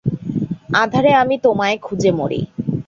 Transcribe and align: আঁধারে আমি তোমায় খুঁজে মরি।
আঁধারে 0.73 1.11
আমি 1.13 1.35
তোমায় 1.37 1.77
খুঁজে 1.77 2.11
মরি। 2.11 2.41